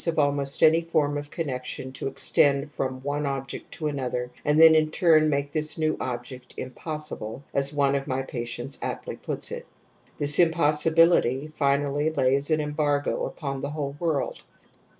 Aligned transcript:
of 0.07 0.17
almost 0.17 0.63
any 0.63 0.81
form 0.81 1.15
of 1.15 1.29
connection 1.29 1.91
to 1.91 2.07
extend 2.07 2.71
from 2.71 2.99
^^^ 3.01 3.03
one 3.03 3.27
object 3.27 3.71
to 3.71 3.85
another 3.85 4.31
and 4.43 4.59
then 4.59 4.73
in 4.73 4.89
turn 4.89 5.29
make 5.29 5.51
this 5.51 5.77
new 5.77 5.95
'Object' 5.99 6.55
impossible', 6.57 7.43
as 7.53 7.71
one 7.71 7.93
of 7.93 8.07
my 8.07 8.23
patients 8.23 8.79
aptly 8.81 9.15
puts 9.15 9.51
it. 9.51 9.67
/ 9.91 10.17
This 10.17 10.39
impossibility 10.39 11.45
finally 11.49 12.09
lays 12.09 12.49
an 12.49 12.59
embargo 12.59 13.27
upon 13.27 13.61
the 13.61 13.69
whole 13.69 13.95
world. 13.99 14.43